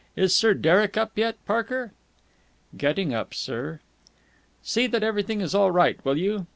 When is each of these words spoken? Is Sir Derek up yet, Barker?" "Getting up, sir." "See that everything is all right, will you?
Is 0.15 0.35
Sir 0.35 0.55
Derek 0.55 0.97
up 0.97 1.11
yet, 1.15 1.35
Barker?" 1.45 1.93
"Getting 2.75 3.13
up, 3.13 3.35
sir." 3.35 3.81
"See 4.63 4.87
that 4.87 5.03
everything 5.03 5.41
is 5.41 5.53
all 5.53 5.69
right, 5.69 6.03
will 6.03 6.17
you? 6.17 6.47